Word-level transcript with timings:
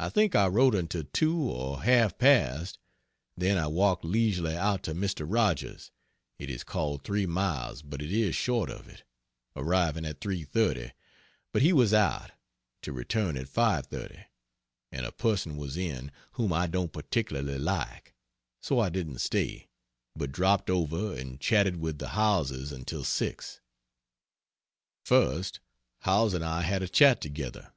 I 0.00 0.08
think 0.08 0.34
I 0.34 0.48
wrote 0.48 0.74
until 0.74 1.04
2 1.12 1.38
or 1.40 1.84
half 1.84 2.18
past. 2.18 2.80
Then 3.36 3.58
I 3.58 3.68
walked 3.68 4.04
leisurely 4.04 4.56
out 4.56 4.82
to 4.82 4.92
Mr. 4.92 5.24
Rogers's 5.24 5.92
(it 6.40 6.50
is 6.50 6.64
called 6.64 7.04
3 7.04 7.26
miles 7.26 7.82
but 7.82 8.02
it 8.02 8.10
is 8.10 8.34
short 8.34 8.68
of 8.70 8.88
it) 8.88 9.04
arriving 9.54 10.04
at 10.04 10.18
3.30, 10.18 10.90
but 11.52 11.62
he 11.62 11.72
was 11.72 11.94
out 11.94 12.32
to 12.82 12.92
return 12.92 13.36
at 13.36 13.46
5.30 13.46 14.24
(and 14.90 15.06
a 15.06 15.12
person 15.12 15.56
was 15.56 15.76
in, 15.76 16.10
whom 16.32 16.52
I 16.52 16.66
don't 16.66 16.92
particularly 16.92 17.56
like) 17.60 18.16
so 18.60 18.80
I 18.80 18.88
didn't 18.88 19.20
stay, 19.20 19.68
but 20.16 20.32
dropped 20.32 20.68
over 20.70 21.14
and 21.16 21.38
chatted 21.40 21.76
with 21.76 21.98
the 22.00 22.08
Howellses 22.08 22.72
until 22.72 23.04
6. 23.04 23.60
First, 25.04 25.60
Howells 26.00 26.34
and 26.34 26.44
I 26.44 26.62
had 26.62 26.82
a 26.82 26.88
chat 26.88 27.20
together. 27.20 27.70